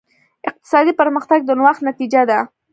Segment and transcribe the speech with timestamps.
[0.49, 2.39] اقتصادي پرمختګ د نوښت نتیجه ده.